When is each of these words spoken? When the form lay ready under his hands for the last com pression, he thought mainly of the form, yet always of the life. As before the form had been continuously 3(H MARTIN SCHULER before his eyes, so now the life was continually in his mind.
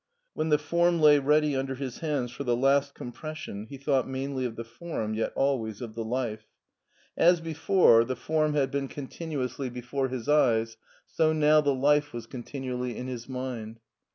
When 0.33 0.49
the 0.49 0.57
form 0.57 0.99
lay 0.99 1.19
ready 1.19 1.55
under 1.55 1.75
his 1.75 1.99
hands 1.99 2.31
for 2.31 2.43
the 2.43 2.55
last 2.55 2.95
com 2.95 3.11
pression, 3.11 3.67
he 3.69 3.77
thought 3.77 4.09
mainly 4.09 4.45
of 4.45 4.55
the 4.55 4.63
form, 4.63 5.13
yet 5.13 5.31
always 5.35 5.79
of 5.79 5.93
the 5.93 6.03
life. 6.03 6.47
As 7.15 7.39
before 7.39 8.03
the 8.03 8.15
form 8.15 8.55
had 8.55 8.71
been 8.71 8.87
continuously 8.87 9.67
3(H 9.69 9.69
MARTIN 9.69 9.73
SCHULER 9.73 9.81
before 9.83 10.07
his 10.09 10.27
eyes, 10.27 10.77
so 11.05 11.33
now 11.33 11.61
the 11.61 11.75
life 11.75 12.13
was 12.13 12.25
continually 12.25 12.97
in 12.97 13.05
his 13.05 13.29
mind. 13.29 13.79